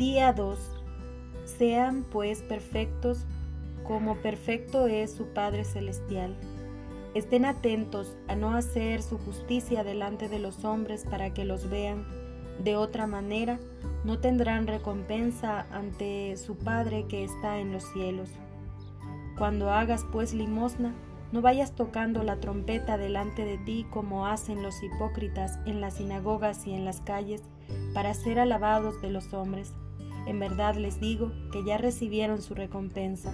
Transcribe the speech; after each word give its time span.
Día 0.00 0.32
2. 0.32 0.58
Sean 1.44 2.04
pues 2.04 2.40
perfectos 2.40 3.26
como 3.84 4.16
perfecto 4.16 4.86
es 4.86 5.12
su 5.12 5.26
Padre 5.34 5.62
Celestial. 5.64 6.34
Estén 7.12 7.44
atentos 7.44 8.16
a 8.26 8.34
no 8.34 8.54
hacer 8.54 9.02
su 9.02 9.18
justicia 9.18 9.84
delante 9.84 10.30
de 10.30 10.38
los 10.38 10.64
hombres 10.64 11.04
para 11.04 11.34
que 11.34 11.44
los 11.44 11.68
vean. 11.68 12.06
De 12.64 12.76
otra 12.76 13.06
manera, 13.06 13.60
no 14.02 14.20
tendrán 14.20 14.66
recompensa 14.66 15.66
ante 15.70 16.34
su 16.38 16.56
Padre 16.56 17.04
que 17.06 17.22
está 17.22 17.58
en 17.58 17.70
los 17.70 17.84
cielos. 17.92 18.30
Cuando 19.36 19.70
hagas 19.70 20.06
pues 20.10 20.32
limosna, 20.32 20.94
no 21.30 21.42
vayas 21.42 21.72
tocando 21.72 22.22
la 22.22 22.40
trompeta 22.40 22.96
delante 22.96 23.44
de 23.44 23.58
ti 23.58 23.86
como 23.90 24.26
hacen 24.26 24.62
los 24.62 24.82
hipócritas 24.82 25.58
en 25.66 25.82
las 25.82 25.96
sinagogas 25.98 26.66
y 26.66 26.72
en 26.72 26.86
las 26.86 27.02
calles, 27.02 27.42
para 27.92 28.14
ser 28.14 28.40
alabados 28.40 29.02
de 29.02 29.10
los 29.10 29.34
hombres. 29.34 29.74
En 30.26 30.38
verdad 30.38 30.76
les 30.76 31.00
digo 31.00 31.32
que 31.52 31.64
ya 31.64 31.78
recibieron 31.78 32.42
su 32.42 32.54
recompensa. 32.54 33.32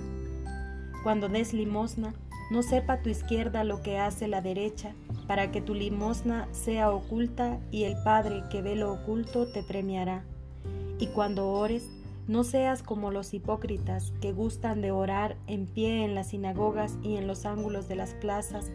Cuando 1.02 1.28
des 1.28 1.52
limosna, 1.52 2.14
no 2.50 2.62
sepa 2.62 3.02
tu 3.02 3.08
izquierda 3.08 3.64
lo 3.64 3.82
que 3.82 3.98
hace 3.98 4.28
la 4.28 4.40
derecha, 4.40 4.94
para 5.26 5.50
que 5.50 5.60
tu 5.60 5.74
limosna 5.74 6.48
sea 6.52 6.92
oculta 6.92 7.58
y 7.70 7.84
el 7.84 7.96
Padre 8.04 8.44
que 8.50 8.62
ve 8.62 8.76
lo 8.76 8.92
oculto 8.92 9.46
te 9.46 9.62
premiará. 9.62 10.24
Y 10.98 11.08
cuando 11.08 11.48
ores, 11.48 11.90
no 12.28 12.42
seas 12.42 12.82
como 12.82 13.10
los 13.10 13.34
hipócritas 13.34 14.12
que 14.20 14.32
gustan 14.32 14.80
de 14.80 14.90
orar 14.90 15.36
en 15.46 15.66
pie 15.66 16.04
en 16.04 16.14
las 16.14 16.30
sinagogas 16.30 16.98
y 17.02 17.16
en 17.16 17.26
los 17.26 17.46
ángulos 17.46 17.88
de 17.88 17.94
las 17.94 18.14
plazas 18.14 18.70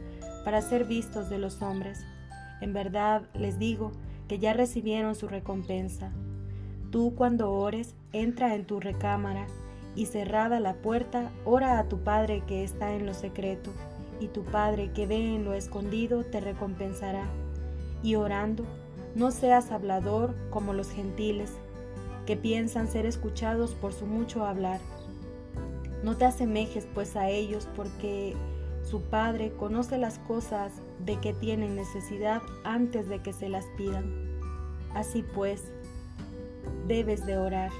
para 0.45 0.61
ser 0.61 0.85
vistos 0.85 1.29
de 1.29 1.37
los 1.37 1.61
hombres. 1.61 2.05
En 2.61 2.73
verdad 2.73 3.23
les 3.33 3.59
digo 3.59 3.91
que 4.27 4.39
ya 4.39 4.53
recibieron 4.53 5.15
su 5.15 5.27
recompensa. 5.27 6.11
Tú 6.91 7.15
cuando 7.15 7.53
ores, 7.53 7.95
entra 8.11 8.53
en 8.53 8.65
tu 8.65 8.81
recámara 8.81 9.47
y 9.95 10.07
cerrada 10.07 10.59
la 10.59 10.73
puerta, 10.73 11.31
ora 11.45 11.79
a 11.79 11.87
tu 11.87 11.99
Padre 11.99 12.43
que 12.45 12.65
está 12.65 12.93
en 12.93 13.05
lo 13.05 13.13
secreto, 13.13 13.71
y 14.19 14.27
tu 14.27 14.43
Padre 14.43 14.91
que 14.91 15.07
ve 15.07 15.35
en 15.35 15.45
lo 15.45 15.53
escondido 15.53 16.25
te 16.25 16.41
recompensará. 16.41 17.23
Y 18.03 18.15
orando, 18.15 18.65
no 19.15 19.31
seas 19.31 19.71
hablador 19.71 20.35
como 20.49 20.73
los 20.73 20.91
gentiles, 20.91 21.53
que 22.25 22.35
piensan 22.35 22.89
ser 22.89 23.05
escuchados 23.05 23.73
por 23.73 23.93
su 23.93 24.05
mucho 24.05 24.45
hablar. 24.45 24.81
No 26.03 26.17
te 26.17 26.25
asemejes 26.25 26.87
pues 26.93 27.15
a 27.15 27.29
ellos 27.29 27.69
porque 27.73 28.35
su 28.83 29.01
Padre 29.01 29.53
conoce 29.57 29.97
las 29.97 30.19
cosas 30.19 30.73
de 31.05 31.17
que 31.21 31.33
tienen 31.33 31.75
necesidad 31.75 32.41
antes 32.65 33.07
de 33.07 33.19
que 33.19 33.31
se 33.31 33.47
las 33.47 33.65
pidan. 33.77 34.11
Así 34.93 35.23
pues, 35.23 35.71
debes 36.91 37.25
de 37.25 37.37
orar. 37.37 37.71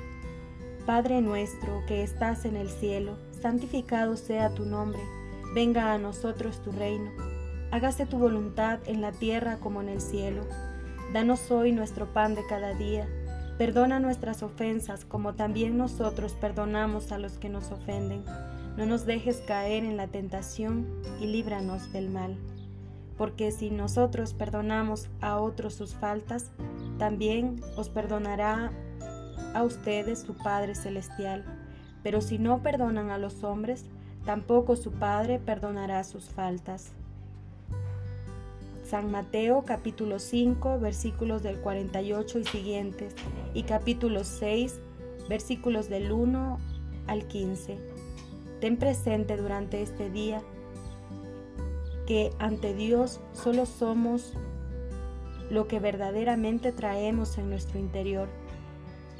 Padre 0.85 1.19
nuestro 1.21 1.83
que 1.85 2.01
estás 2.01 2.45
en 2.45 2.55
el 2.55 2.69
cielo, 2.69 3.17
santificado 3.41 4.15
sea 4.15 4.53
tu 4.55 4.65
nombre, 4.65 5.01
venga 5.53 5.91
a 5.91 5.97
nosotros 5.97 6.63
tu 6.63 6.71
reino, 6.71 7.11
hágase 7.71 8.05
tu 8.05 8.17
voluntad 8.17 8.79
en 8.85 9.01
la 9.01 9.11
tierra 9.11 9.57
como 9.57 9.81
en 9.81 9.89
el 9.89 9.99
cielo. 9.99 10.43
Danos 11.11 11.51
hoy 11.51 11.73
nuestro 11.73 12.13
pan 12.13 12.35
de 12.35 12.45
cada 12.47 12.73
día 12.73 13.05
Perdona 13.61 13.99
nuestras 13.99 14.41
ofensas 14.41 15.05
como 15.05 15.35
también 15.35 15.77
nosotros 15.77 16.33
perdonamos 16.33 17.11
a 17.11 17.19
los 17.19 17.37
que 17.37 17.47
nos 17.47 17.71
ofenden. 17.71 18.25
No 18.75 18.87
nos 18.87 19.05
dejes 19.05 19.37
caer 19.45 19.83
en 19.83 19.97
la 19.97 20.07
tentación 20.07 20.87
y 21.19 21.27
líbranos 21.27 21.93
del 21.93 22.09
mal. 22.09 22.37
Porque 23.19 23.51
si 23.51 23.69
nosotros 23.69 24.33
perdonamos 24.33 25.09
a 25.21 25.37
otros 25.37 25.75
sus 25.75 25.93
faltas, 25.93 26.49
también 26.97 27.61
os 27.77 27.89
perdonará 27.89 28.71
a 29.53 29.63
ustedes 29.63 30.19
su 30.19 30.35
Padre 30.35 30.75
Celestial. 30.75 31.43
Pero 32.03 32.21
si 32.21 32.39
no 32.39 32.61
perdonan 32.61 33.09
a 33.09 33.17
los 33.17 33.43
hombres, 33.43 33.85
tampoco 34.25 34.75
su 34.75 34.91
Padre 34.91 35.39
perdonará 35.39 36.03
sus 36.03 36.25
faltas. 36.25 36.91
San 38.83 39.09
Mateo 39.09 39.63
capítulo 39.63 40.19
5 40.19 40.79
versículos 40.79 41.43
del 41.43 41.59
48 41.59 42.39
y 42.39 42.43
siguientes 42.43 43.15
y 43.53 43.63
capítulo 43.63 44.25
6 44.25 44.81
versículos 45.29 45.87
del 45.87 46.11
1 46.11 46.57
al 47.07 47.25
15. 47.25 47.79
Ten 48.59 48.77
presente 48.77 49.37
durante 49.37 49.81
este 49.81 50.09
día 50.09 50.41
que 52.05 52.31
ante 52.37 52.73
Dios 52.73 53.21
solo 53.31 53.65
somos 53.65 54.33
lo 55.49 55.67
que 55.67 55.79
verdaderamente 55.79 56.73
traemos 56.73 57.37
en 57.37 57.49
nuestro 57.49 57.79
interior. 57.79 58.27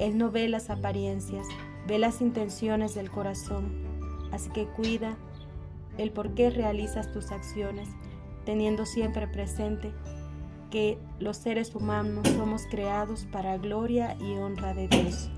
Él 0.02 0.18
no 0.18 0.32
ve 0.32 0.48
las 0.48 0.68
apariencias, 0.68 1.46
ve 1.86 1.96
las 2.00 2.20
intenciones 2.20 2.96
del 2.96 3.08
corazón. 3.08 3.72
Así 4.32 4.50
que 4.50 4.66
cuida 4.66 5.16
el 5.96 6.10
por 6.10 6.34
qué 6.34 6.50
realizas 6.50 7.12
tus 7.12 7.30
acciones 7.30 7.88
teniendo 8.44 8.84
siempre 8.84 9.28
presente 9.28 9.92
que 10.72 10.98
los 11.20 11.36
seres 11.36 11.72
humanos 11.76 12.26
somos 12.30 12.62
creados 12.68 13.26
para 13.30 13.58
gloria 13.58 14.16
y 14.18 14.38
honra 14.38 14.74
de 14.74 14.88
Dios. 14.88 15.30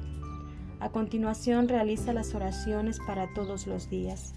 A 0.80 0.88
continuación 0.88 1.68
realiza 1.68 2.14
las 2.14 2.34
oraciones 2.34 2.98
para 3.06 3.34
todos 3.34 3.66
los 3.66 3.90
días. 3.90 4.34